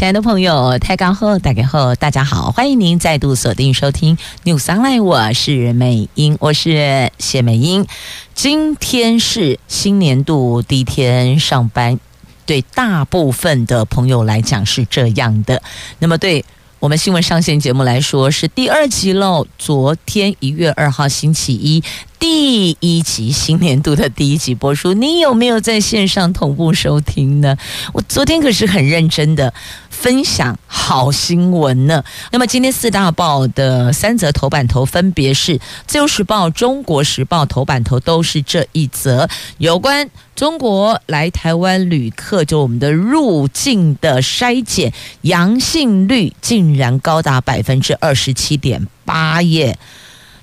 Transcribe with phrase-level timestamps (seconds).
[0.00, 7.86] 亲爱的朋友，台港后大家好，大家好，欢迎您再度锁定收听 News Online，我是美英，我是谢美英。
[8.34, 12.00] 今天是新年度第一天上班，
[12.46, 15.62] 对大部分的朋友来讲是这样的。
[15.98, 16.46] 那么对
[16.78, 19.46] 我们新闻上线节目来说，是第二集喽。
[19.58, 21.84] 昨天一月二号星期一。
[22.18, 27.56] 第一集新年度的第一集播出，你有没有在线上同步收听呢？
[27.94, 29.54] 我昨天可是很认真的
[30.00, 32.02] 分享好新闻呢。
[32.32, 39.28] 那么今天四大报的三则头版头分别是《自由时报》《中国时报》头版头都是这一则
[39.58, 49.78] 有关中国来台湾旅客，就我们的入境的筛检阳性率竟然高达百分之二十七点八耶。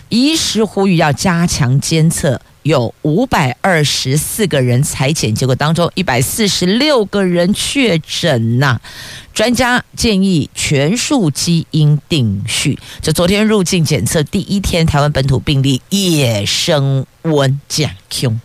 [0.10, 8.80] 一时呼吁要加强监测，有五百二十四个人采检，结果当中一百四十六个人确诊呐。
[9.38, 12.80] 专家建议全数基因定序。
[13.04, 18.36] 就昨天入境检测第一天，台湾本土病例也升温降 Q。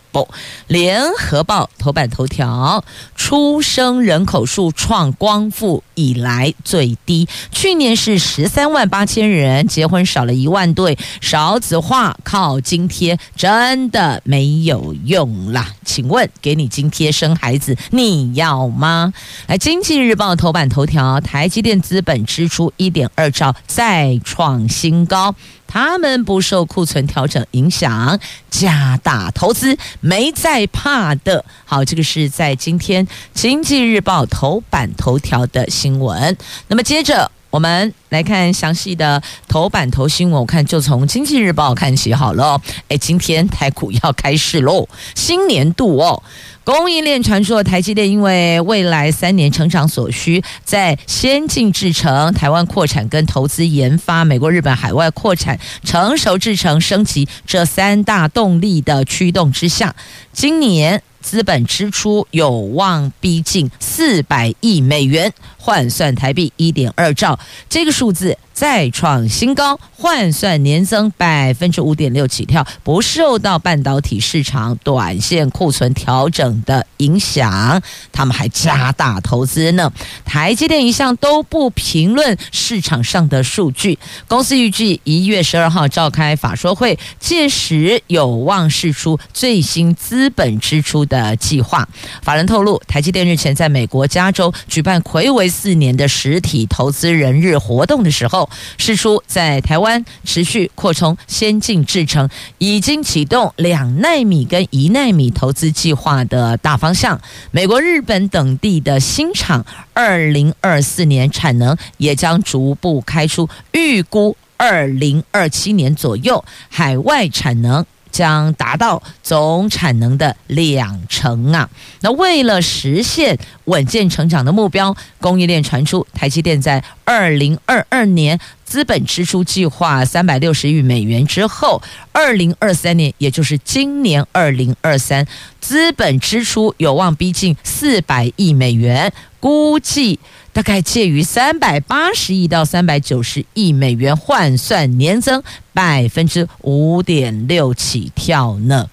[0.67, 15.73] 联合报头版头条：出生人口数创光复以来最低，去年是十三万八千人，结婚少了一万对，少子化靠津贴真的没有用啦？
[15.83, 19.11] 请问给你津贴生孩子你要吗？
[19.47, 25.33] 来，经济日报头版头头条：台积电资本支出一点二兆再创新高。
[25.65, 28.19] 他们不受库存调整影响，
[28.51, 31.43] 加大投资，没在怕的。
[31.65, 36.37] 好，这个是在今天《经济日报》头版头条的新闻。
[36.67, 42.61] 那么接着我们来看详细的头版头新闻，我看就从《经济日报》看起好了。
[42.87, 46.21] 哎，今天台股要开市喽，新年度哦。
[46.63, 59.93] 供应链传说，台积电因为未来三年成长所需，在先进制程、台湾扩产跟投资研发、美国、日本海外扩产、成熟制程升级这三大动力的驱动之下，
[60.31, 67.37] 今年资本支出有望逼近四百亿美元，换算台币一点二兆，
[67.69, 77.81] 这个数数字再创新高，换算年增百分之五点六起跳，不受到半导体市场短线库存调整的影响，
[78.11, 79.91] 他们还加大投资呢。
[80.23, 83.97] 台积电一向都不评论市场上的数据，
[84.27, 91.87] 公司预计一月十二号召开法说会，届时有望释出最新资本支出的计划。
[92.21, 98.42] 法人透露，台积电日前在美国加州举办魁违四年的实体投资人日活动的时候。
[98.77, 107.19] 释出在台湾持续扩充先进制程，已经启动两纳米跟一纳米投资计划的大方向。
[107.51, 117.85] 美国、日本等地的新厂，二零二四年产能也将逐步开出，预估二零二七年左右，海外产能。
[118.13, 121.67] 将达到总产能的两成啊！
[122.01, 131.81] 那为了实现稳健成长的目标，供应链传出，台积电在二零二二年资本支出计划三百六十亿美元之后，
[132.11, 135.25] 二零二三年，也就是今年二零二三，
[135.59, 140.19] 资本支出有望逼近四百亿美元，估计。
[140.53, 145.43] 大概介于三百八十亿到三百九十亿美元，换算年增
[145.73, 148.87] 百分之五点六起跳呢。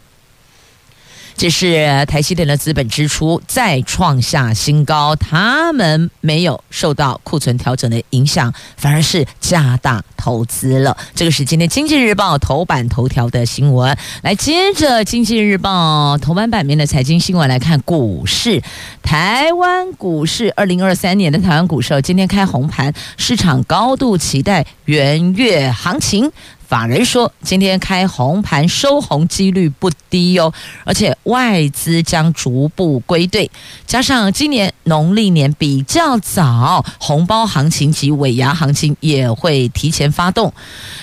[1.41, 10.95] 这是台积电的资本支出再创下新高，他们没有受到库存调整的影响，反而是加大投资了。
[11.15, 13.97] 这个是今天《经济日报》头版头条的新闻。
[14.21, 18.61] 来，接着《经济日报》头版版面的财经新闻来看股市。
[19.03, 26.31] 台湾股市二零二三年的台湾股市今天开红盘，市场高度期待元月行情。
[26.71, 33.51] 法人说，今天开红盘收红几率不低哟，而且外资将逐步归队，
[33.89, 40.55] 加上今年农历年比较早，红包行情及尾牙行情也会提前发动，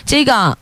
[0.05, 0.57] 这个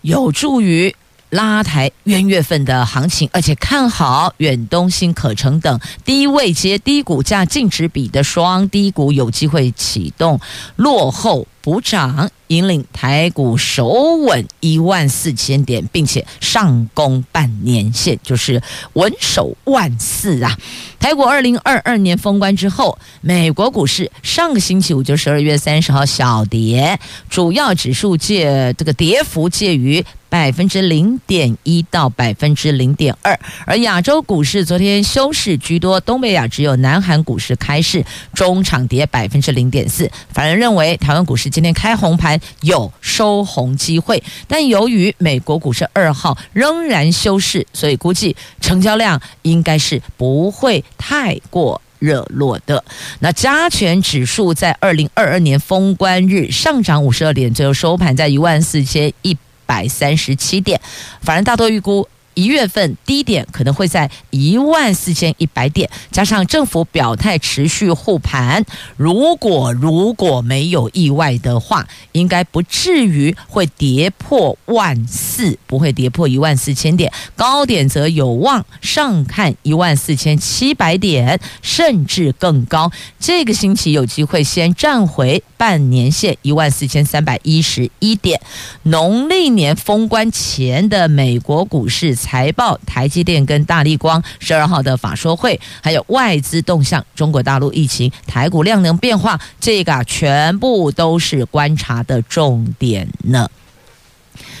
[0.00, 0.92] 有助于
[1.30, 10.40] 拉抬元月份的行情，而且看好远东新可成等低位接低股价净值比的双低股有机会启动
[10.76, 12.30] 落后补涨。
[12.48, 18.62] 引领台股守稳一万四千点，并且上攻半年线，就是
[18.94, 20.56] 稳守万四啊！
[20.98, 26.98] 台股二零二二年封关之后，美国股市上个星期五就十二月三十号小跌，
[27.28, 38.04] 主要指数介这个跌幅介于百分之零点一到百分之零点二，而亚洲股市昨天休市居多，东北亚只有南韩股市开市，
[38.34, 40.10] 中场跌百分之零点四。
[40.32, 52.84] 法人认为台湾股市今天开红盘有收红机会，但由于美国股市二号仍然休市，所以估计成交量应该是不会太过热络的。
[53.20, 59.36] 那加权指数在二零二二年封关日上涨五十二点，最后收盘在一万四千一
[59.68, 60.80] 百三十七点，
[61.20, 62.08] 法人大多预估。
[62.38, 68.64] 一月份低点可能会在一万四千一百点，加上政府表态持续护盘，
[68.96, 82.92] 如果如果没有意外的话，应该不至于会跌破万四，不会跌破一万四千点，高点则有望上看一万四千七百点，甚至更高。
[83.18, 88.40] 这个星期有机会先站回半年线一万四千三百一十一点。
[88.84, 92.16] 农历年封关前的美国股市。
[92.28, 103.48] 财报，台积电跟大力光十二号的法说会，还有外资动向、中国大陆疫情、台股量能变化，这个全部都是观察的重点呢。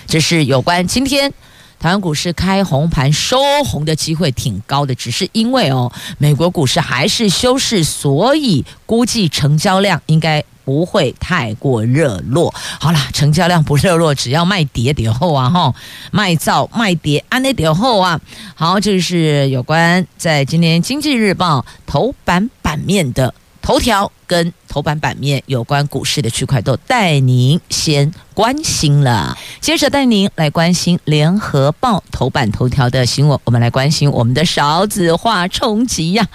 [0.06, 1.30] 这是有关今天
[1.78, 10.44] 台湾股市开红盘收红的机会挺高的，只是因为哦，美国股市还是休市，所以估计成交量应该。
[10.68, 12.54] 不会太过热络。
[12.78, 15.74] 好啦，成交量不热络，只要卖跌点后啊，哈，
[16.10, 18.20] 卖造卖跌安那点后啊。
[18.54, 23.32] 好，这是有关在今天《经济日报》头版版面的
[23.62, 29.36] 头条跟头版版面有关股市的区块，都带您先关心了。
[29.60, 36.28] 接着带您来关心《联合报》头版头条的新闻，我们来关心我们的少子化冲击呀。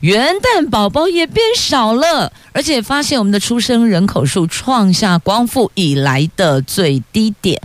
[0.00, 7.60] 元旦宝宝也变少了，而且发现我们的出生人口数创下光复以来的最低点。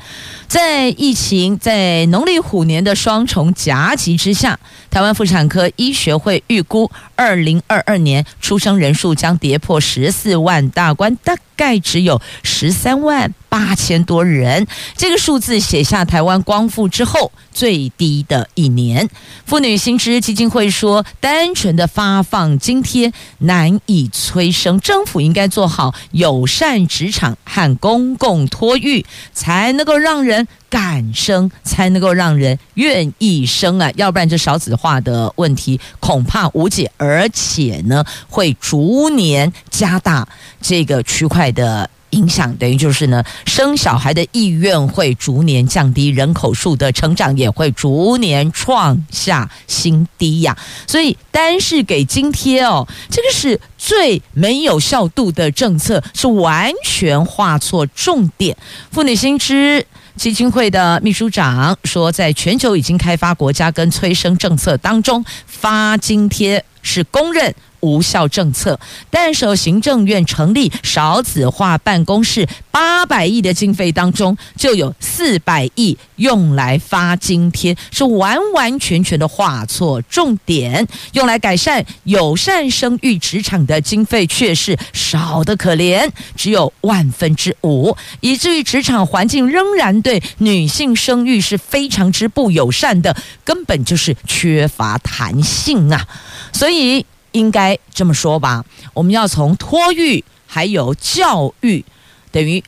[0.47, 4.59] 在疫情在农历虎年的双重夹击之下，
[4.89, 14.65] 台湾妇产科医学会预估，二零二二年出生人数将跌破过十四万大关，大概只有十三万八千多人。
[14.95, 19.09] 这个数字写下台湾光复之后最低的一年。
[19.45, 30.47] 妇女新知基金会说，单纯的发放津贴难以催生，政府应该做好友善职场和公共托育，才能够让人。
[30.73, 40.27] 敢生才能够让人愿意生啊，要不然这少子化的问题恐怕无解，而且呢会逐年加大
[40.59, 50.57] 这个区块的影响，等于就是呢生小孩的意愿会逐年降低，人口数的成长也会逐年创下新低呀。
[50.87, 58.55] 所以单是给津贴哦，这个是最没有效度的政策，是完全画错重点。
[58.91, 59.85] 妇女新知。
[60.15, 67.55] 基金会的秘书长说，在全球已经开发国家跟催生政策当中，发津贴是公认。
[67.83, 80.87] 无效政策，但是行政院成立少子化办公室，八百亿的经费当中就有四百亿用来发津贴，是完完全全的画错重点。
[81.11, 93.13] 用来改善友善生育职场的经费却是少得可怜，只有万分之五，以至于职场环境仍然对女性生育是非常之不友善的，
[93.43, 96.07] 根本就是缺乏弹性啊！
[96.53, 97.05] 所以。
[97.33, 101.83] 应该这么说吧，我们要从托育还有教育，
[102.31, 102.63] 等于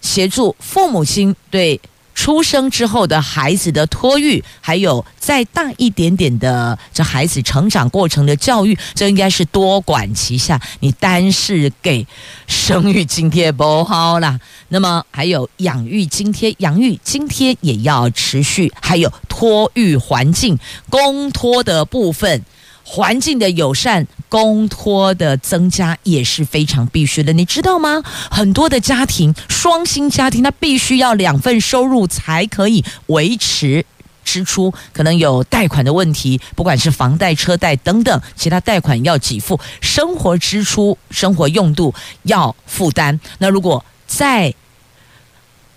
[0.00, 1.78] 协助父母亲对
[2.14, 10.58] 出生之后的孩子的托育，还有再大一点点的这孩子成长过程的教育，这应该是多管齐下。
[10.80, 12.06] 你单是给
[12.46, 20.58] 生育津贴不好啦，那么还有养育津贴，养育津贴也要持续，还有托育环境
[20.88, 22.42] 公托的部分。
[22.90, 28.02] 环境的友善，公托的增加也是非常必须的，你知道吗？
[28.30, 33.84] 很多的家庭，双薪家庭，他必须要两份收入才可以维持
[34.24, 43.20] 支出，可能有贷款的问题，不管是房贷、车贷等等，其他贷款要给付，生活支出、生活用度要负担。
[43.36, 44.54] 那如果再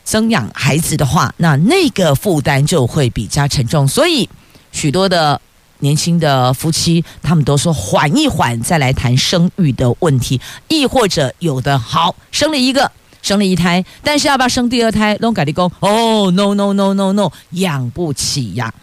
[0.06, 3.86] 生养孩子的话，那那个负担就会比较沉重。
[3.86, 4.30] 所以，
[4.72, 5.42] 许多的
[5.82, 15.16] 年轻的夫妻，他们都说缓一缓再来谈生育的问题，亦或者有的好生了一个，生了一胎，但是要不要生第二胎？
[15.20, 18.74] 拢改立功哦，no no no no no，养不起呀。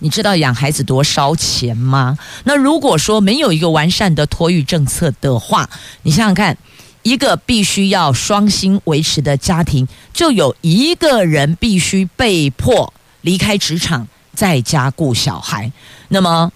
[0.00, 2.16] 你知道养孩子多烧钱吗？
[2.44, 5.68] 那如果说没有一个完善的托育政策的话，
[6.02, 6.56] 你想想看。
[7.02, 15.70] 一个必须要双薪维持的家庭，就有一个人必须被迫离开职场，在家顾小孩。
[16.08, 16.50] 那么，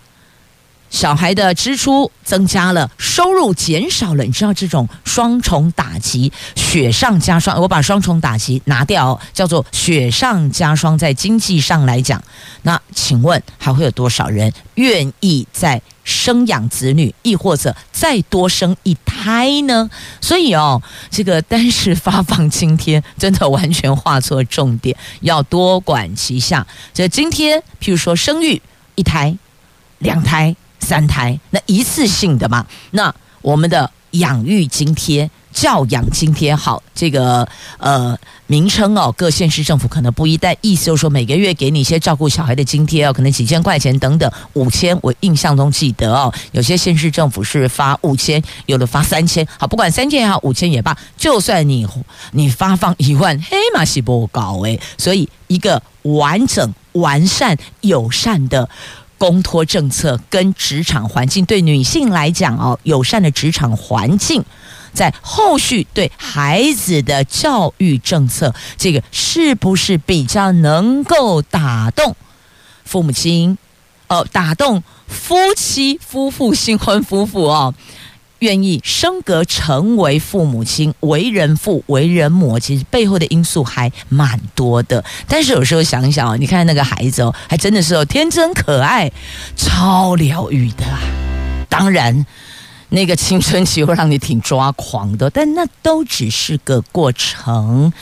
[0.91, 7.61] 小孩的支出增加了，收入减少了，你知道这种双重打击，雪上加霜。
[7.61, 10.97] 我把双重打击拿掉，叫做雪上加霜。
[10.97, 12.23] 在经济上来讲，
[12.63, 19.91] 那请问还会有多少人愿意在生养子女，亦或者再多生一胎呢？
[20.21, 20.81] 所以哦，
[21.11, 26.67] 这个单是发放津贴，真的完全画错重点，要多管齐下。
[26.93, 28.63] 这津贴，譬如说生育
[28.95, 29.37] 一胎、
[29.99, 30.55] 两胎。
[30.81, 32.67] 三胎，那一次性的嘛？
[32.91, 38.19] 那我们的养育津贴、教养津贴，好，这个呃
[38.49, 51.87] 名称哦，各县市政府可能不一，但意思就是说每个月给你一些照顾小孩的津贴哦，可能几千块钱等等，五千，我印象中记得哦，有些县市政府是发五千，有的发三千，好，不管三千也好，五千也罢，就算你
[52.33, 58.69] 你发放一万，嘿嘛是不高诶，所以一个完整、完善、友善的。
[59.17, 64.45] 公托政策跟职场环境，对女性来讲哦，友善的职场环境，
[64.95, 72.17] 在后续对孩子的教育政策，这个是不是比较能够打动
[72.85, 73.59] 父母亲？
[74.07, 77.75] 哦，打动夫妻、夫妇、新婚夫妇哦。
[78.41, 85.03] 愿意升格成为父母亲，为人父、为人母，其实背后的因素还蛮多的。
[85.27, 89.11] 但是有时候想一想哦，你看那个孩子哦，还真的是哦，天真可爱，
[89.57, 91.01] 超疗愈的啊。
[91.71, 92.27] 当然，
[92.91, 97.93] 那个青春期会让你挺抓狂的，但那都只是个过程。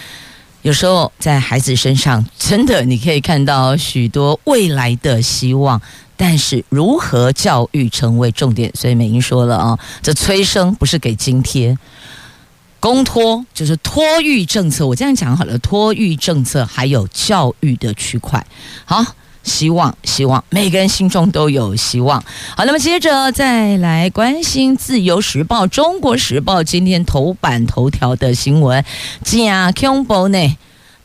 [0.62, 5.80] 有时候在孩子身上，真的你可以看到许多未来的希望。
[6.14, 11.76] 但是如何教育成为重点，所以美英说了啊，这催生不是给津贴，
[12.78, 14.86] 公托就是托育政策。
[14.86, 18.46] 我这样讲好了，托育政策还有教育的区块。
[18.84, 19.04] 好，
[19.42, 22.22] 希望希望每个人心中都有希望。
[22.56, 28.84] 好，那么接着再来关心《自由时报》《中国时报》今天头版头条的新闻，
[29.22, 30.56] 假恐怖呢，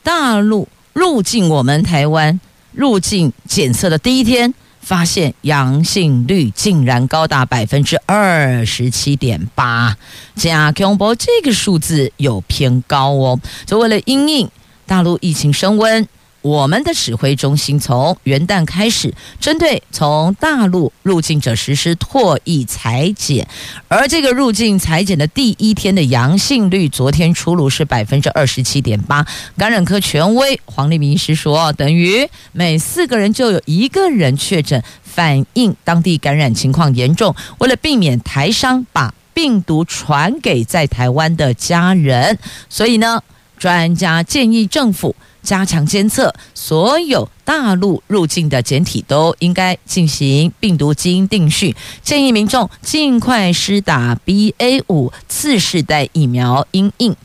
[0.02, 2.40] 大陆入境我们台湾
[2.72, 4.54] 入境检测的第一天。
[4.80, 9.94] 发现阳性率竟然高达百分之二十七点八，
[10.34, 13.38] 加恐怖，这个数字有偏高哦。
[13.66, 14.48] 就为了因应
[14.86, 16.08] 大陆疫情升温。
[16.48, 23.46] 我们的指挥中心从元旦开始，针对从大陆入境者实施唾液采检，
[23.86, 29.26] 而这个入境采检的第一天的阳性率，昨天出炉是百分之二十七点八。
[29.58, 37.34] 感染科权威黄立明医师说，等于每四个人就有一个人确诊，反映当地感染情况严重。
[37.58, 42.38] 为了避免台商把病毒传给在台湾的家人，
[42.70, 43.22] 所以呢，
[43.58, 45.14] 专家建议政府。
[45.48, 51.74] 加强监测，所有大陆入境的检体都应该进行病毒基因定序。
[52.02, 57.16] 建议民众尽快施打 BA 五次世代疫苗，应应。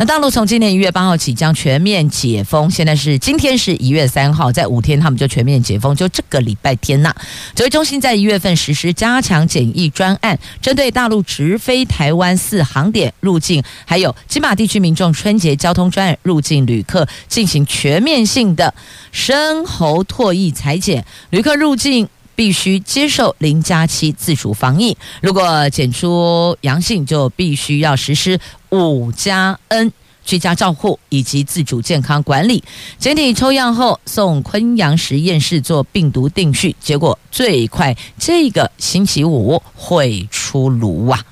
[0.00, 7.12] 那大陆从今年一月八号起将全面解封，现在是今天是一月三号，在五天他们就全面解封，就这个礼拜天呐。
[7.56, 18.72] 指挥中心在一月份实施加强检疫专案，针对大陆直飞台湾四航点入境，还有金马地区民众春节交通专案入境旅客进行全面性的
[19.10, 22.08] 深喉唾液采检，旅客入境。
[22.38, 28.38] 必须接受零加七自主防疫，如果检出阳性，就必须要实施
[28.70, 29.90] 五加 N
[30.24, 32.62] 居家照护以及自主健康管理。
[32.96, 41.24] 检体抽样后送昆阳实验室做病毒定序，结果最快这个星期五会出炉啊！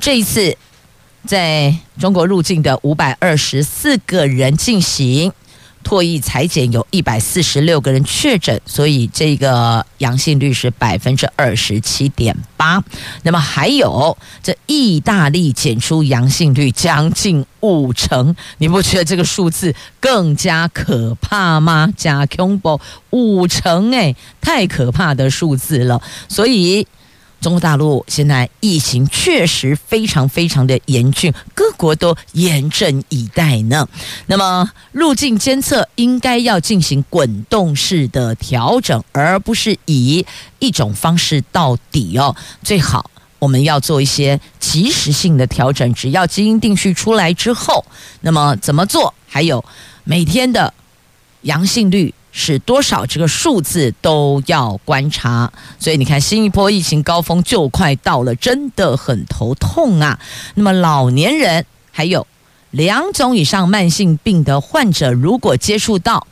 [0.00, 0.56] 这一次
[1.24, 5.32] 在中国入境的五百二十四个人进行。
[5.82, 12.82] 唾液采检有一百四十六个人确诊，所以这个阳性率是百分之二十七点八。
[13.22, 21.92] 那么还有这意大利检出阳性率将近五成，你不觉得这个数字更加可怕吗？
[21.96, 26.00] 加 combo 五成哎，太可怕的数字了。
[26.28, 26.86] 所以
[27.42, 33.86] 中国大陆现在疫情确实非常非常的严峻，各国都严阵以待呢。
[34.26, 40.24] 那么入境监测应该要进行滚动式的调整，而不是以
[40.60, 42.34] 一种方式到底哦。
[42.62, 47.84] 最好我们要做一些及时性的调整，只要基因定序出来之后，
[48.20, 49.12] 那么怎么做？
[49.26, 49.64] 还有
[50.04, 50.72] 每天的
[51.40, 52.14] 阳性率。
[52.32, 53.06] 是多少？
[53.06, 60.18] 这个数字都要观察，所以你看，新一波疫情高峰就快到了，真的很头痛啊。
[60.54, 62.26] 那么老年人还有
[62.70, 66.26] 两种以上慢性病的患者，如果接触到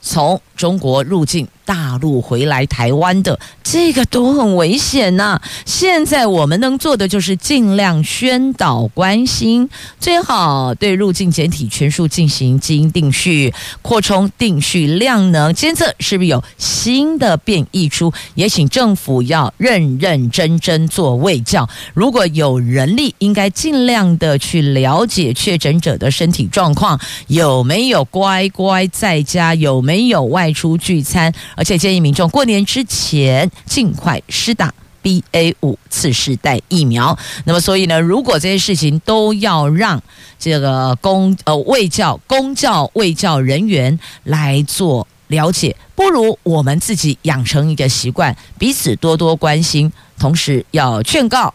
[0.00, 18.12] 从中国入境大陆回来台湾的，这个都很危险呐、现在我们能做的就是尽量宣导关心，最好对入境检体全数进行基因定序，扩充定序量能监测，是不是有新的变异株？
[18.34, 21.66] 也请政府要认认真真做卫教。
[21.94, 31.32] 如果有人力，应该尽量的去了解确诊者的身体状况，有没有乖乖在家，有没有外出聚餐。
[31.56, 37.18] 而且建议民众过年之前尽快施打 BA 五次世代疫苗。
[37.44, 40.02] 那么，所以呢，如果这些事情都要让
[40.38, 51.54] 这个公呃卫教公教卫教人员来做了解，不如我们自己养成一个习惯，彼此多多关心，同时要劝告，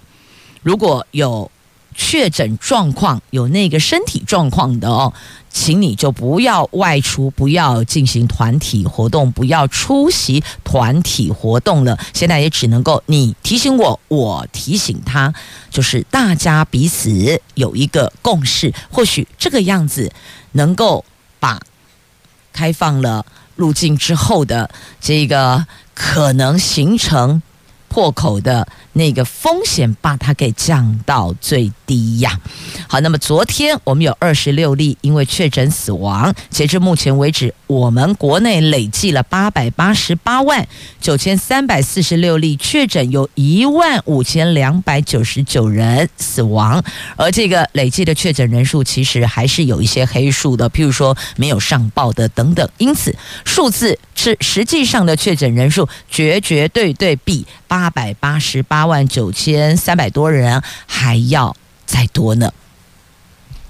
[0.63, 1.51] 如果有
[1.95, 5.13] 确诊状况、有那个身体状况的哦。
[5.49, 11.97] 请你就不要外出，不要进行团体活动，不要出席团体活动了。
[12.13, 15.33] 现在也只能够你提醒我，我提醒他，
[15.69, 18.73] 就是大家彼此有一个共识。
[18.91, 20.11] 或许这个样子
[20.51, 21.05] 能够
[21.39, 21.57] 把
[22.51, 23.25] 开放了
[23.55, 27.41] 入境之后的这个可能形成
[27.87, 32.39] 破口的那个风险，把它给降到最低呀。
[32.87, 40.65] 好，那么昨天我们有二十六例因为确诊死亡，截至目前为止，我们国内累计了八百八十八万
[41.01, 46.81] 九千三百四十六例确诊，有一万五千两百九十九人死亡。
[47.17, 52.69] 而这个累计的确诊人数其实还是有一些黑数的，譬如说没有上报的等等。
[52.77, 57.89] 因此，数字是实际上的确诊人数绝绝对对比八。
[57.95, 62.51] 百八十八万九千三百多人，还要再多呢。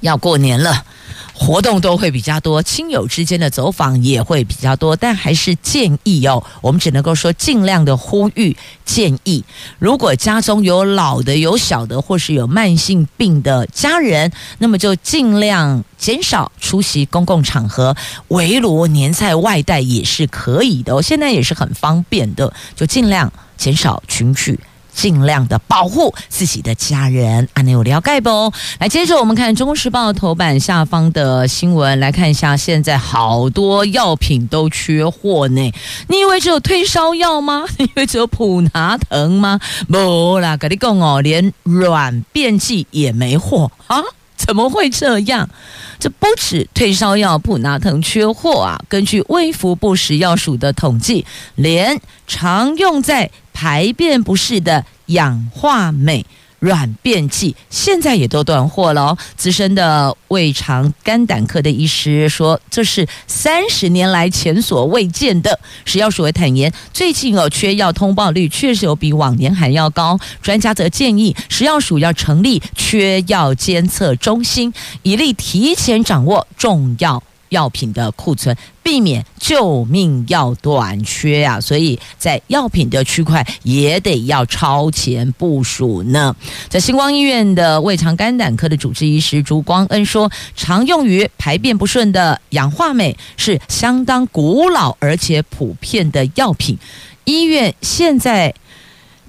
[0.02, 0.86] 要过年了，
[1.34, 9.44] 活动都会比较多，亲友之间的走访也会比较多，但还是建议哦，我们只能够说尽量的呼吁建议。
[9.80, 17.96] 如果家中有老的、有小的，或是有慢性病的家人，那么就尽量减少出席公共场合，
[18.28, 21.02] 围炉年菜外带也是可以的哦。
[21.02, 23.32] 现在也是很方便的，就尽量。
[23.58, 24.60] 减少群聚，
[24.96, 27.48] 尽量的保护自己的家人。
[27.54, 28.52] 安内有了解不？
[28.80, 35.74] 来，接着我们看《中国时报》头版下方的新闻，来看一下，现在好多药品都缺货呢。
[36.08, 37.66] 你以为只有退烧药吗？
[37.78, 39.60] 你以为只有普拿疼吗？
[39.90, 44.02] 不啦，跟你讲哦，连软便剂也没货啊。
[44.38, 45.50] 怎么会这样？
[45.98, 48.78] 这不止退烧药普拿疼缺货啊！
[48.90, 56.24] 根据卫福部食药署的统计，连常用在排便不适的氧化镁。
[56.60, 59.18] 软便剂现在也都断货了哦。
[59.36, 65.60] 资深的胃肠肝胆科的医师说，这是三十年来前所未见的。
[65.84, 70.18] 食药署也坦言，最近哦缺药通报率确实有比往年还要高。
[70.42, 77.22] 专家则建议食药署要成立缺药监测中心，以利提前掌握重要。
[77.50, 81.60] 药品的库存，避免救命药短缺啊！
[81.60, 86.36] 所以在药品的区块也得要超前部署呢。
[86.70, 96.78] 在星光医院的胃肠肝胆科的主治医师朱光恩说，常用于排便不顺的氧化镁是相当古老而且普遍的药品，
[97.26, 98.54] 医院现在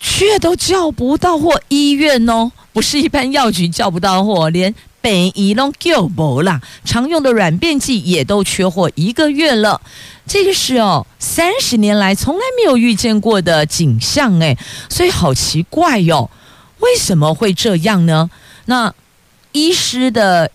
[0.01, 1.61] 却都叫不到货。
[1.69, 4.75] 医院哦，不是一般药局叫不到货，连。
[5.07, 9.81] 本一弄旧不啦，常用的软便剂也都缺货一个月了。
[10.27, 14.59] 这个是哦，三十年来从来没有遇见过的景象哎，
[14.91, 16.29] 所以好奇怪哟，
[16.81, 18.29] 为什么会这样呢？
[18.65, 18.93] 那
[19.53, 20.51] 医师的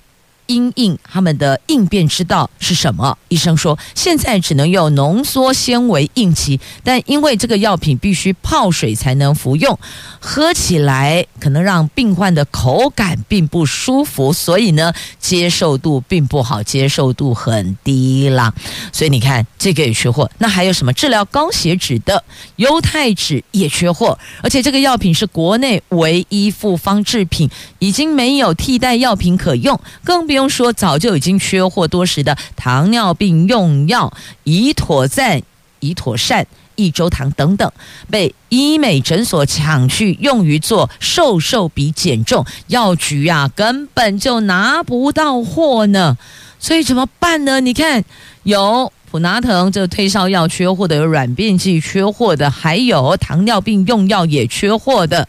[0.52, 3.18] 因应他们的应变之道是什么？
[3.30, 9.80] 医生说，现在只能用浓缩纤维应急，但因为这个药品必须泡水才能服用，
[10.20, 18.54] 喝起来可能让病患的口感并不舒服，所以呢，接受度并不好，接受度很低啦。
[18.92, 20.30] 所以你看，这个也缺货。
[20.40, 22.22] 那还有什么治疗高血脂的
[22.58, 35.42] 优太脂也缺货，而且这个药品是国内唯一复方制品，已经没有替代药品可用，更不用说早就已经缺货多时的糖尿病用药胰妥赞、
[35.80, 37.72] 胰妥善、益州糖等等，
[38.10, 46.18] 被医美诊所抢去用于做瘦瘦比减重，药局啊根本就拿不到货呢。
[46.60, 47.60] 所以怎么办呢？
[47.60, 48.04] 你看，
[48.44, 55.28] 有普拿疼这个退烧药缺货的，有软便剂缺货的，还有糖尿病用药也缺货的，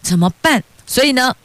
[0.00, 0.64] 怎么办？
[0.86, 1.36] 所以呢，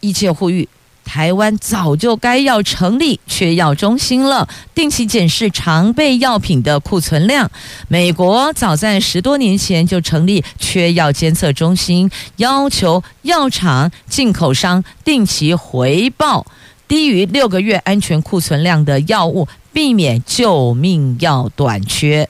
[0.00, 0.68] 一切呼吁。
[1.06, 7.48] 台湾早就该要成立缺药中心了，定期检视常备药品的库存量。
[7.88, 16.44] 美国早在十多年前就成立缺药监测中心，要求药厂、进口商定期回报
[16.88, 22.28] 低于六个月安全库存量的药物，避免救命药短缺。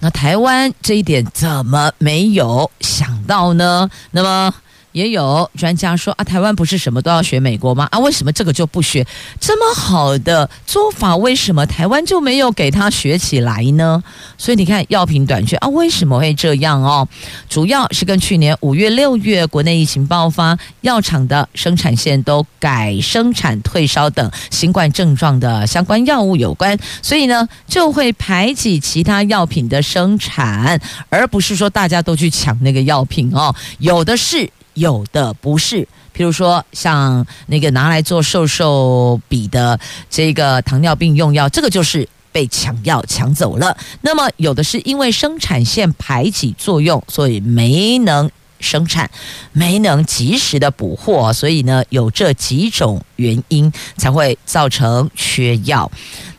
[0.00, 3.90] 那台湾这一点怎么没有想到呢？
[4.12, 4.54] 那么。
[4.92, 7.86] 也有专家说啊，台湾不是什么都要学美国吗？
[7.90, 9.06] 啊，为什么这个就不学？
[9.40, 14.02] 这么好的做法，为什么台湾就没有给他学起来呢？
[14.36, 17.06] 所以你看，药品短缺啊，为什么会这样哦？
[17.48, 34.50] 主要是跟去年五月、六月国内疫情爆发，药厂的生产线都改生产退烧等新冠症状的相关药物有关，所以呢，就会排挤其他药品的生产，而不是说大家都去抢那个药品哦，有的是。
[34.74, 39.78] 有的不是，譬如说像那个拿来做瘦瘦笔的
[40.08, 43.76] 这个糖尿病用药，这个就是被抢药抢走了。
[44.02, 48.30] 那么有的是因为生产线排挤作用，所以没能
[48.60, 49.10] 生产，
[49.52, 55.90] 没能及时的补货，所以呢，有这几种原因才会造成缺药。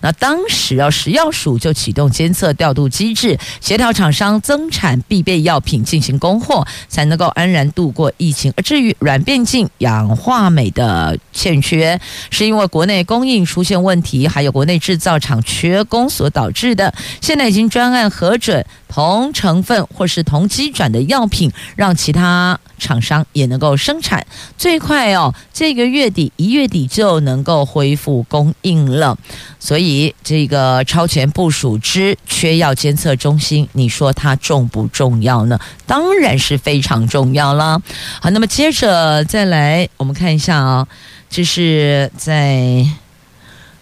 [0.04, 8.52] 那当时啊，食药署就启动监测调度机制，协调厂商增产必备药品进行供货，才能够安然度过疫情。
[8.58, 12.00] 而至于软便剂、氧化镁的欠缺，
[12.32, 16.92] 是因为国内供应出现问题，还有国内制造厂缺工所导致的。
[17.22, 24.28] 现在已经专案核准同成分或是同基转的药品，让其其他厂商也能够生产。
[24.58, 29.18] 最快哦，这个月底一月底就能够恢复供应了。
[29.62, 35.58] 所以，这个超前部署之缺药监测中心，你说它重不重要呢？
[35.86, 37.82] 当然是非常重要了。
[38.20, 40.86] 好，那么接着再来，我们看一下啊、
[41.30, 42.86] 这是在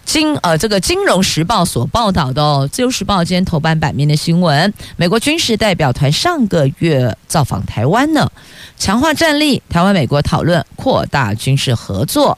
[0.09, 8.31] 金呃这个《金融时报》所报道的，《自由时报》今天头版版面的新闻，美国军事代表团上个月造访台湾呢，
[8.75, 12.35] 强化战力，台湾美国讨论扩大军事合作。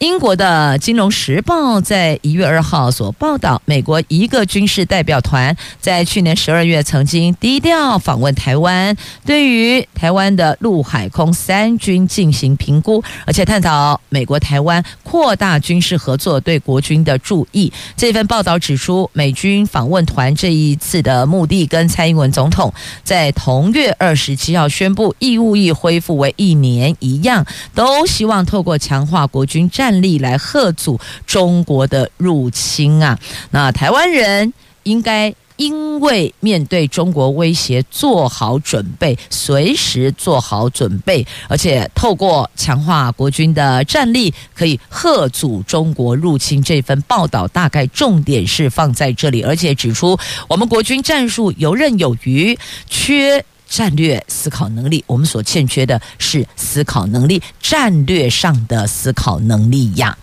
[0.00, 17.70] 英国的《金融时报》在一月二号所报道，美国一个军事代表团在去年十二月曾经低调访问台湾，对于台湾的陆海空三军进行评估，而且探讨美国台湾扩大军事合作对国军的注意。
[17.94, 22.72] 这份报道指出，美军访问团这一次的目的跟蔡英文总统
[23.04, 29.89] 在同月二十七号宣布义务役恢复为一年一样，都希望透过强化国军战。
[29.90, 33.18] 战力来吓阻中国的入侵啊！
[33.50, 34.52] 那台湾人
[34.84, 46.62] 应该因为面对中国威胁做好准备，随时做好准备，而且透过强化国军的战力，可以吓阻中国入侵。
[46.62, 52.56] 这份报道大概重点是放在这里，而且指出我们国军战术游刃有余，
[52.88, 53.44] 缺。
[53.70, 60.18] 战略思考能力，我们所欠缺的是思考能力，战略上的思考能力呀。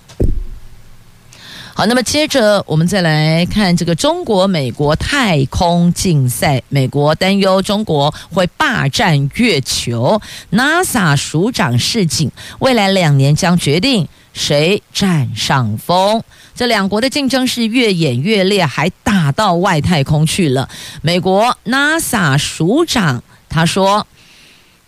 [1.74, 10.20] 好，那么接着我们再来看这个中国美国太空竞赛，美国担忧中国会霸占月球
[10.52, 16.22] ，NASA 署长示警，未来两年将决定谁占上风。
[16.56, 20.68] 这两国的竞争是越演越烈，还打到外太空去了。
[21.02, 23.24] 美国 NASA 署长。
[23.50, 24.06] 他说：“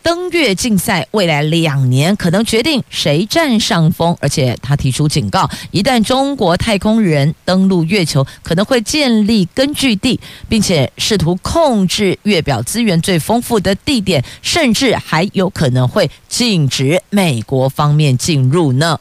[0.02, 19.00] 登月竞赛未来两年可能决定谁占上风，而且他提出警告：一旦中国太空人登陆月球，可能会建立根据地，并且试图控制月表资源最丰富的地点，甚至还有可能会禁止美国方面进入呢。”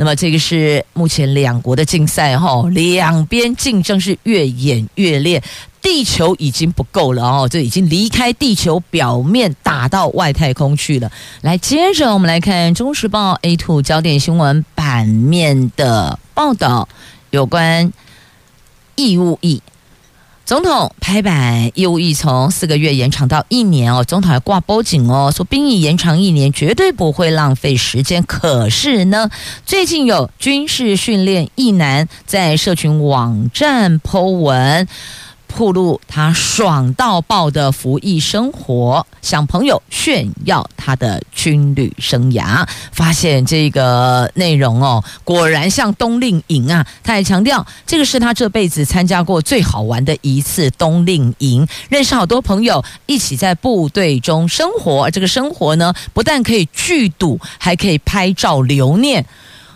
[0.00, 5.42] 那么这个是目前两国的竞赛哈，两边竞争是越演越烈。
[5.80, 11.10] 地球已经不够了哦，这已经离开地球表面，打到外太空去了。
[11.40, 16.88] 来，接着我们来看《中时报》A two 焦点新闻版面的报道，
[17.30, 17.92] 有关
[18.96, 19.62] 义务役。
[20.44, 24.02] 总统拍板，义务役从四个月延长到一年哦。
[24.02, 28.22] 总统还挂保证哦，说兵役延长一年绝对不会浪费时间。
[28.22, 29.28] 可是呢，
[29.66, 34.88] 最近有军事训练役男在社群网站 po 文。
[35.48, 42.64] 铺露他爽到爆的服役生活，向朋友炫耀他的军旅生涯。
[42.92, 46.86] 发现这个内容哦，果然像冬令营啊！
[47.02, 55.10] 他还强调，这个是他这辈子参加过最好玩的一次冬令营，认识好多朋友，一起在部队中生活。
[55.10, 59.24] 这个生活呢，不但可以聚赌，还可以拍照留念。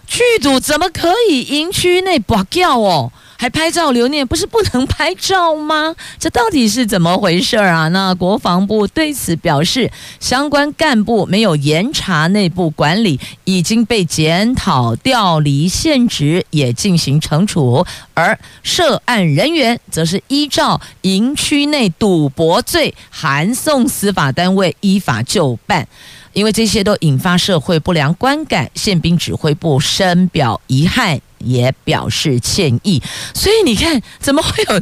[0.06, 3.11] 聚赌怎么可以营区内拔叫哦？
[3.42, 5.96] 还拍照留念，不是不能拍照吗？
[6.16, 7.88] 这到底是怎么回事啊？
[7.88, 17.85] 那国防部对此表示，相关干部没有严查内部管理，已经被检讨调离现职，也进行惩处。
[18.14, 25.88] 而涉案人员则是依照营区内赌博罪，函送司法单位依法就办。
[26.33, 31.20] 因为这些都引发社会不良观感，宪兵指挥部深表遗憾。
[31.44, 33.02] 也表示歉意，
[33.35, 34.81] 所以你看，怎么会有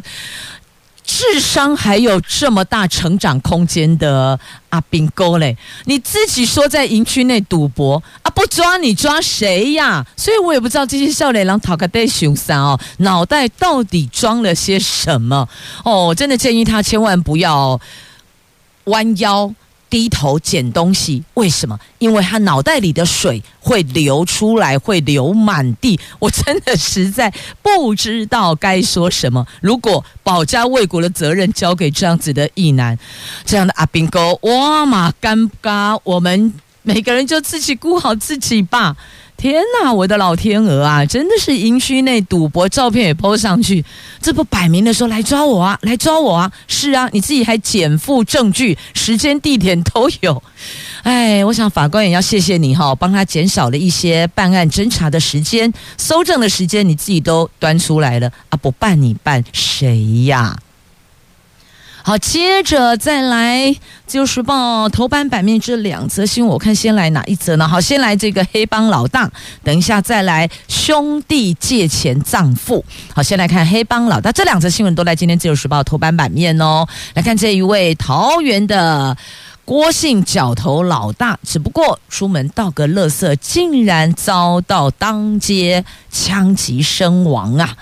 [1.05, 5.57] 智商还有这么大成长空间的阿兵哥嘞？
[5.87, 10.07] 你自己说在营区内赌博啊，不抓你抓谁呀？
[10.16, 15.49] 所以我也不知道这些少年郎讨个带熊三哦，脑袋到底装了些什么
[15.85, 16.14] 哦？
[16.16, 17.81] 真的建议他千万不要
[18.85, 19.53] 弯腰。
[19.90, 21.79] 低头捡东西，为什么？
[21.98, 25.98] 因为他脑袋里的水会流出来，会流满地。
[26.20, 29.44] 我真的实在不知道该说什么。
[29.61, 32.96] 如果保家卫国的责任交给这样子的一男，
[33.44, 38.96] 这样的阿兵哥，哇嘛尴尬，我们每个人就自己顾好自己吧。
[39.40, 41.07] 天哪，我的老天鹅啊！
[41.07, 43.83] 真的是营区内赌博照片也 po 上去，
[44.20, 46.53] 这不摆明的说来抓我啊，来抓我啊！
[46.68, 50.42] 是啊，你自己还减负证据，时间地点都有。
[51.05, 58.59] 哎，我想法官也要谢谢你哈，帮他减少了一些办案侦查的时间、搜证的时间，你自己都端出来了啊！
[58.61, 60.55] 不办你办谁呀？
[62.03, 63.67] 好，接着再来
[64.07, 67.69] 《自由时报》头版版面这两则新闻，我看先来哪一则呢？
[67.69, 69.31] 好，先来这个黑帮老大，
[69.63, 72.83] 等一下再来兄弟借钱葬父。
[73.15, 76.87] 好，先来看黑帮老大，这两则新闻都在今天《自由时报》头版版面哦。
[77.15, 79.15] 来看这一位桃园的
[79.67, 87.77] 郭姓角头老大，只不过出门倒个垃圾，竟然遭到当街枪击身亡啊！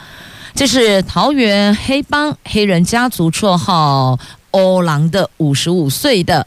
[0.58, 4.18] 这是桃园黑帮黑人家族绰号
[4.50, 6.44] “欧郎”的五十五岁的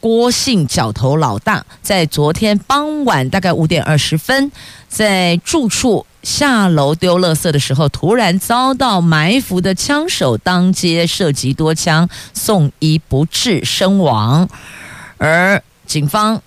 [0.00, 4.52] 郭姓角头老大，在昨天傍晚大概五点二十分，
[4.86, 14.46] 在住处下楼丢垃圾的时候，突然遭到埋伏的枪手当街射击多枪，送医不治身亡。
[15.16, 16.42] 而警方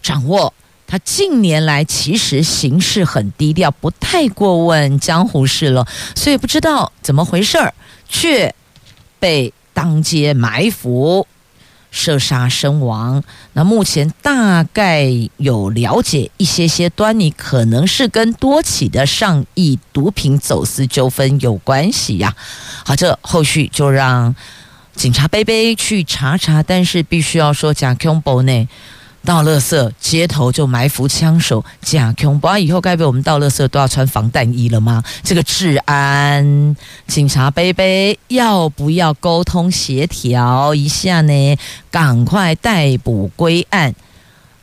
[0.00, 0.54] 掌握。
[0.90, 7.72] 他近年来其实行事很低调，不太过问江湖事了，所以不知道怎么回事儿，
[8.08, 8.52] 却
[9.20, 11.28] 被当街埋伏、
[11.92, 13.22] 射杀身亡。
[13.52, 22.34] 那目前大概有了解一些些端倪，可能是跟多起的上亿毒品走私纠纷有关系呀。
[22.84, 24.34] 好，这后续就让
[24.96, 28.68] 警察贝贝去查查，但是必须要说假恐怖呢。
[29.22, 32.56] 倒垃圾，街头就埋伏枪手，假恐怖！
[32.56, 35.04] 以后该被我们倒垃圾都要穿防弹衣了吗？
[35.22, 36.74] 这个治安，
[37.06, 41.58] 警察杯杯要不要沟通协调一下呢？
[41.90, 43.94] 赶快逮捕归案，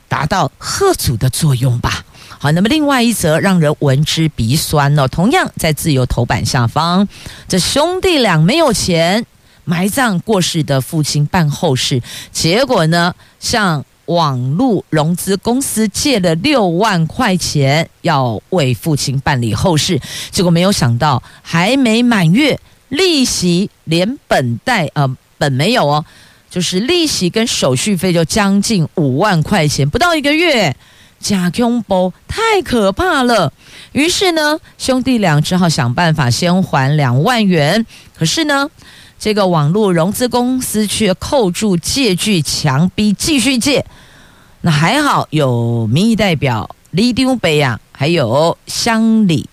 [0.08, 2.04] 达到吓阻的作用吧。
[2.40, 7.06] 好，那么另外一则让人闻之鼻酸哦，同样在自由头版下方，
[7.46, 9.24] 这兄弟俩没有钱
[9.64, 13.84] 埋葬过世的父亲办后事，结果呢，像。
[14.08, 19.98] 网络融资公司借了六万块钱，要为父亲办理后事，
[20.30, 22.58] 结果没有想到还没满月，
[22.90, 26.04] 利息连本带呃本没有哦，
[26.50, 30.74] 就是利息跟手续费就将近五万块钱，不到一个月，
[31.20, 33.52] 假恐怖太可怕了。
[33.92, 37.86] 于是呢，兄弟俩只好想办法先还两万元，
[38.18, 38.68] 可是呢。
[39.20, 43.84] 这个网络融资公司却扣住借据，强逼继续借。
[44.60, 49.48] 那还好有民意代表李丢北啊，还有乡里。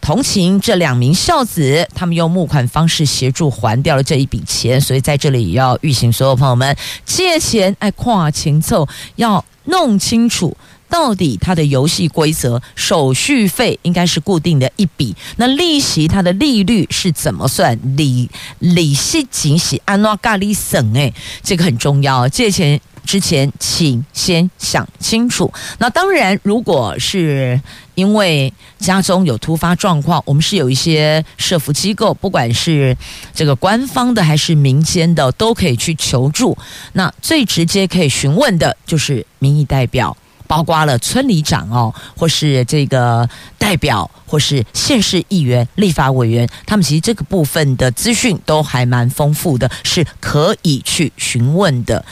[0.00, 6.74] 同情这两名孝子，他们用募款方式协助还掉了这一笔钱，所以在这里也要预请所有朋友们
[7.04, 10.56] 借钱哎，跨情凑要弄清楚
[10.88, 17.78] 到底它的游戏规则，手续费应该是固定的一笔，那利息它的利率是怎么算？
[17.94, 22.80] 利利息仅是安诺咖喱省哎，这个很重要，借钱。
[23.04, 25.52] 之前，请先想清楚。
[25.78, 27.60] 那当然，如果是
[27.94, 32.96] 因为家中有突发状况，我们是有一些社服机构，不管是
[33.34, 36.56] 这个官方的还是民间的，都可以去求助。
[36.94, 40.16] 那最直接可以询问的就是民意代表，
[40.50, 52.04] 包括了村里长哦，或是这个代表，或是县市议员、立法委员，他们其实这个部分的资讯都还蛮丰富的，是可以去询问的。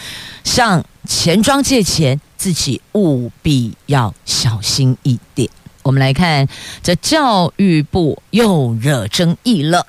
[0.45, 5.51] 向钱庄借钱，自己务必要小心一点。
[5.83, 6.47] 我们来看，
[6.81, 9.85] 这教育部又惹争议了。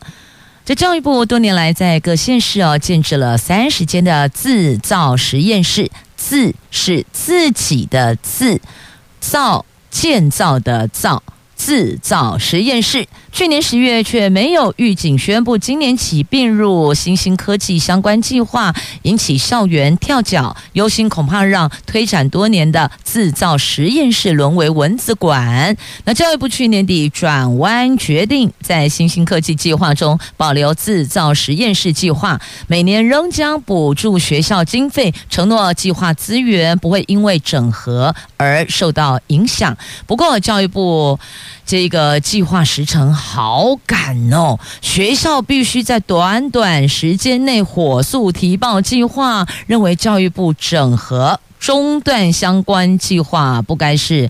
[0.66, 8.60] 这教育部多年来在各县市哦，建置了三十间的制造实验室，自是自己的自，
[9.22, 11.24] 造建造的造。
[11.60, 25.78] 自造实验室去年十月却没有预警宣布，今年起并入新兴科技相关计划，引起校园跳脚，忧心恐怕让推展多年的自造实验室沦为蚊子馆。
[26.06, 39.78] 那教育部去年底转弯决定，在新兴科技计划中保留自造实验室计划，每年仍将补助学校经费，承诺计划资源不会因为整合而受到影响。
[40.08, 41.20] 不过教育部。
[41.66, 54.30] 这个计划时程好赶哦，学校必须在短短时间内火速提报计划，认为教育部整合中断相关计划不该是。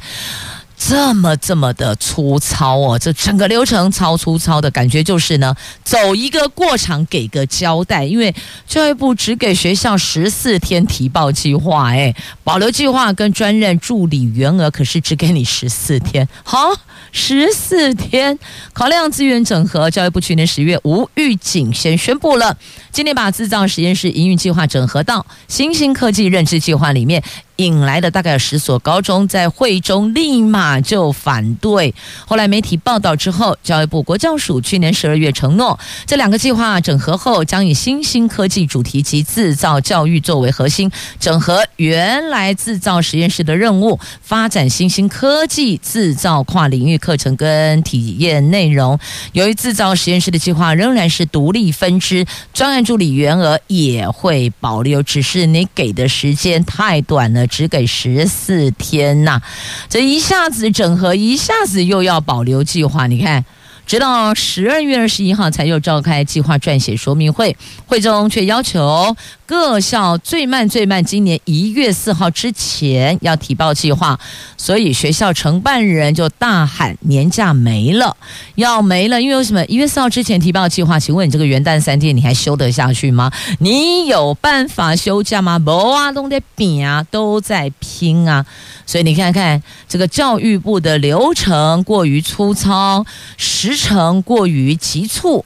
[0.81, 8.05] 这么这么的粗糙哦，这整个流程超粗糙的感觉就是呢，走一个过场，给个交代。
[8.05, 8.33] 因为
[8.65, 12.15] 教育部只给学校十四天提报计划，哎，
[12.45, 16.71] 保留计划跟专任助理员额可是只给你十四天，好，
[17.11, 18.39] 十四天。
[18.71, 22.57] 考量资源整合，教育部去年十月无预警先宣布了，
[22.91, 27.21] 今年把制造实验室营运计划整合到新兴科技认知计划里面。
[27.59, 31.93] 引来的大概有十所高中，在会中立马就反对。
[32.25, 48.97] 后来媒体报道之后，教育部国教署去年十二月承诺，这两个计划整合后，将以新兴科技主题及制造教育作为核心，整合原来制造实验室的任务，发展新兴科技制造跨领域课程跟体验内容。
[49.33, 57.48] 由于制造实验室的计划仍然是独立分支，专案助理员额也会保留，只是你给的时间太短了。
[57.49, 59.41] 只给十四天呐，
[59.89, 63.43] 这一下子整合，一下子又要保留计划，你看。
[63.85, 67.57] 直到十二月二十一号才又召开计划撰写说明会，
[67.87, 69.17] 会中却要求
[69.49, 74.19] 各校最慢最慢今年一月四号之前要提报计划，
[74.57, 78.15] 所以学校承办人就大喊年假没了，
[78.53, 80.99] 要没了，因为为什么一月四号之前提报计划？
[80.99, 83.31] 请问你这个元旦三天你还休得下去吗？
[83.57, 85.57] 你有办法休假吗？
[85.57, 88.45] 没啊，都在拼啊，都在拼啊。
[88.85, 93.03] 所以你看看这个教育部的流程过于粗糙，
[93.35, 95.43] 时程过于急促，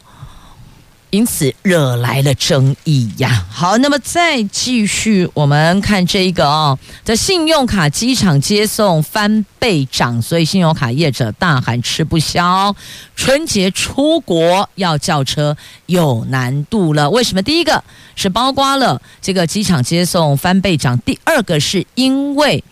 [1.13, 3.45] 因此惹来了争议呀。
[3.47, 12.75] 好，那么再继续，我们看这一个哦，这信用卡机场接送翻倍涨，所以信用卡业者大喊吃不消。
[13.15, 17.43] 春节出国要叫车有难度了，为什么？
[17.43, 17.83] 第一个
[18.15, 22.63] 是包括了这个机场接送翻倍涨，第二个是因为。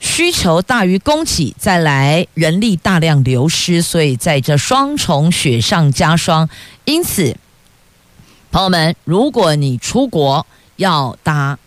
[0.00, 6.48] 需求大于供给，再来人力大量流失，所以在这双重雪上加霜。
[6.84, 7.36] 因此，
[8.50, 11.58] 朋友们，如果你出国要搭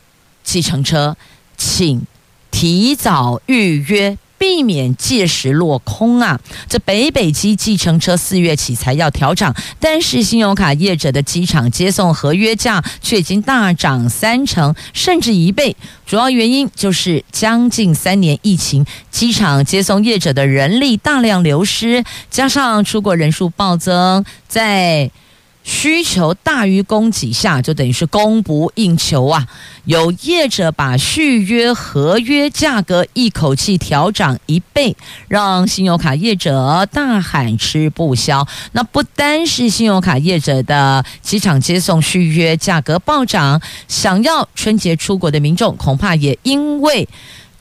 [0.44, 1.16] 计程车，
[1.58, 2.02] 请
[2.50, 4.18] 提早预约。
[4.42, 6.40] 避免届时落空啊！
[6.68, 15.76] 这北北机计程车四月起才要调涨，但是信用卡业者的机场接送合约价却已经大涨三成，甚至一倍。
[16.08, 25.12] 主要原因就是将近三年疫情，机场接送业者的人力大量流失，加上出国人数暴增，在
[25.64, 29.48] 需求大于供给下，就等于是供不应求啊！
[29.86, 34.96] 有业者把续约合约价格一口气调涨一倍，
[35.28, 38.48] 让信用卡业者大喊吃不消。
[38.74, 47.08] 那不单是信用卡业者的机场接送续约价格暴涨，想要春节出国的民众恐怕也因为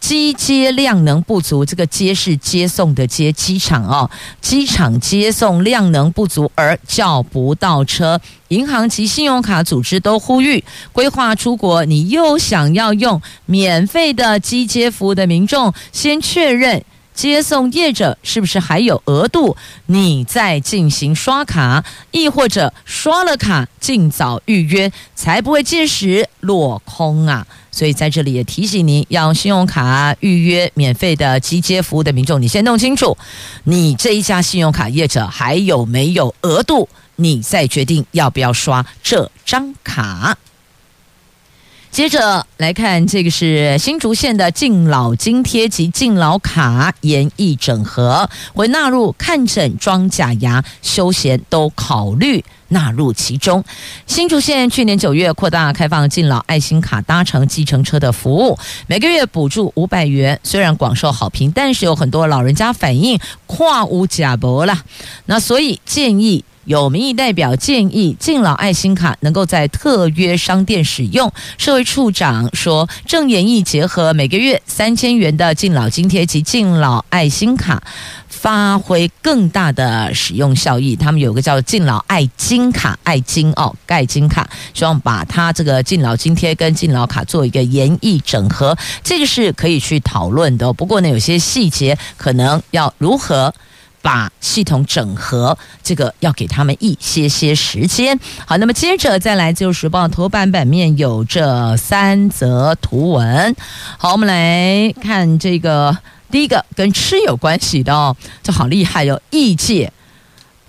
[0.01, 4.11] 机接量能不足，这个接是接送的接，机场哦，
[4.41, 8.21] 机场接送量能不足而叫不到车。
[8.49, 16.83] 银行及信用卡组织都呼吁，规划出国，你又想要用免费的机接服务的民众，先确认。
[17.13, 19.55] 接送业者是不是还有额度？
[19.87, 27.47] 你再进行刷卡，亦或者刷了卡尽早预约，才不会届时落空啊！
[27.71, 33.17] 所以在这里也提醒您，要信用卡预约免费的集接服务的民众，你先弄清楚，
[33.65, 40.37] 你这一家信用卡业者还有没有额度，你再决定要不要刷这张卡。
[41.91, 53.63] 接着来看，这个是新竹县的敬老津贴及敬老卡研议整合，会纳入看诊、装假牙、休闲都考虑纳入其中。
[54.07, 64.85] 新竹县去年九月扩大开放敬老爱心卡搭乘计程车的服务，每个月补助五百元，虽然广受好评，但是有很多老人家反映跨无假博了，
[65.27, 66.45] 那所以建议。
[66.65, 71.33] 有民意代表建议，敬老爱心卡能够在特约商店使用。
[71.57, 77.83] 社会处长说，正研议结合每个月三千元的敬老津贴及敬老爱心卡，
[78.29, 80.95] 发挥更大的使用效益。
[80.95, 90.71] 他们有个叫敬老爱金卡，爱金哦，盖金卡，希望把它这个敬老津贴跟敬老卡做一个研议整合，这个是可以去讨论的。
[90.75, 93.53] 不过呢，有些细节可能要如何。
[94.03, 98.19] 把系统整合，这个要给他们一些些时间。
[98.47, 103.55] 好，那么接着再来，自由时报头版版面有这三则图文。
[103.99, 105.97] 好，我们来看这个
[106.31, 109.21] 第一个跟吃有关系的哦，这好厉害哟！
[109.31, 109.93] 异界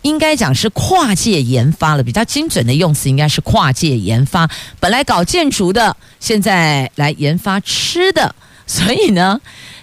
[0.01, 4.49] 应该讲是跨界研发了，比较精准的用词应该是跨界研发。
[4.79, 8.35] 本来搞建筑的，现在来研发吃的，
[8.67, 9.39] 所以呢。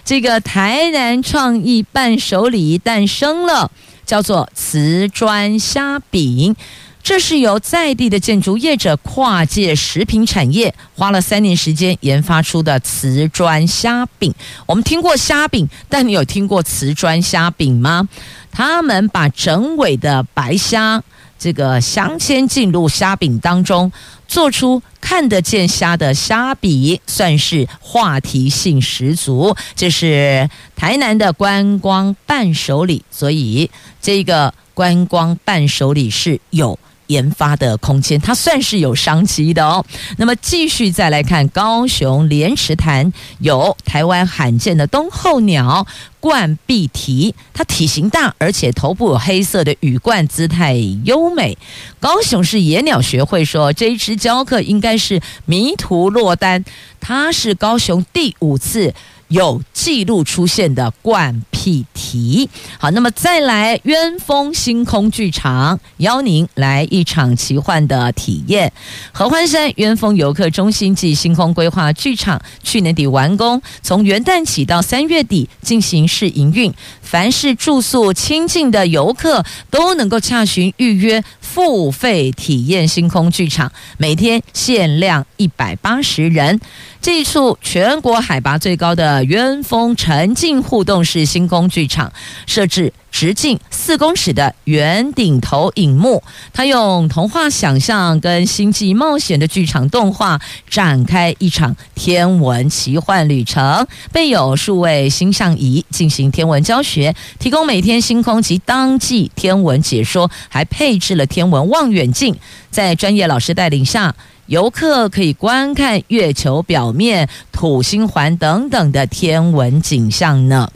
[0.09, 3.69] 这个台南创意伴手礼诞生了，
[4.07, 6.55] 叫做瓷砖虾饼。
[7.03, 14.33] 这是由在地的建筑业者跨界食品产业花了三年时间研发出的瓷砖虾饼。
[14.65, 18.09] 我们听过虾饼，但你有听过瓷砖虾饼吗？
[18.51, 21.03] 他们把整尾的白虾。
[21.39, 23.91] 这个镶嵌进入虾饼当中，
[24.27, 29.55] 做出看得见虾的虾饼，算是话题性十足。
[29.73, 33.71] 这是台南的观光伴手礼，所以
[34.01, 36.77] 这个观光伴手礼是有。
[37.09, 39.85] 研发的空间，它算是有商机的哦。
[40.17, 45.85] 那么继续再来看高雄莲池潭，有台湾罕见的冬候鸟
[46.19, 51.57] 冠碧鹈，它体型大，而且头部有黑色的羽冠，姿态优美。
[51.99, 56.63] 高雄市野鸟学会说，这一只鵂鶠应该是迷途落单，
[56.99, 58.93] 它是高雄第五次。
[59.29, 62.47] 有记录出现的冠碧鹈，
[62.79, 68.71] 好，那么再来渊峰星空剧场，邀您来一场奇幻的体验。
[69.11, 81.23] 合欢山渊峰游客中心暨星空规划剧场去年底完工，从元旦起到三月底进行试营运，凡是住宿亲近的游客都能够洽询预约。
[81.51, 86.59] 付费体验星空剧场，每天限量一百八十人。
[87.01, 92.11] 这一处全国海拔最高的鸢峰沉浸互动式星空剧场，
[92.45, 96.21] 设置直径四公尺的圆顶投影幕，
[96.53, 100.39] 它用童话想象跟星际冒险的剧场动画
[100.69, 112.35] 展开一场天文奇幻旅程，备有数位星象仪进行天文教学，提供每天星空及当季天文解说，还配置了天天文望远镜，
[112.69, 114.13] 在专业老师带领下，
[114.47, 120.69] 游客可以观看月球表面、土星环等等的天文景象呢。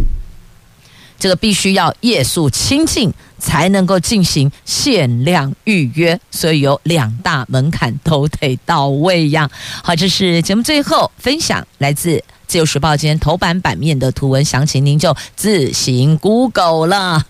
[1.17, 9.49] 这个必须要夜宿清净才能够进行限量预约，所以有两大门槛都得到位呀。
[9.83, 12.09] 好，这是节目最后分享来自
[12.47, 17.25] 《自由时报》今天头版版面的图文详情，您就自行 Google 了。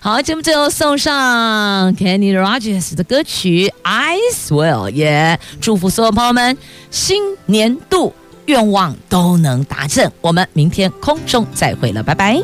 [0.00, 6.56] 好，节目最后送上 Kenny Rogers 的歌曲《I Swear》，也祝福所有朋友们
[6.92, 8.14] 新年度
[8.46, 10.12] 愿望都能达成。
[10.20, 12.40] 我们明天空中再会了，拜拜。